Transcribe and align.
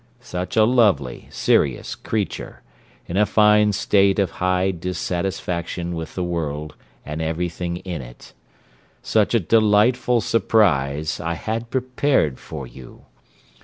Such 0.19 0.57
a 0.57 0.63
lovely, 0.63 1.27
serious 1.29 1.93
creature, 1.93 2.63
in 3.05 3.17
a 3.17 3.25
fine 3.27 3.71
state 3.71 4.17
of 4.17 4.31
high 4.41 4.71
dissatisfaction 4.71 5.93
with 5.93 6.15
the 6.15 6.23
world, 6.23 6.73
and 7.05 7.21
every 7.21 7.49
thing 7.49 7.77
in 7.77 8.01
it. 8.01 8.33
Such 9.03 9.35
a 9.35 9.39
delightful 9.39 10.19
surprise 10.19 11.19
I 11.19 11.35
had 11.35 11.69
prepared 11.69 12.39
for 12.39 12.65
you. 12.65 13.05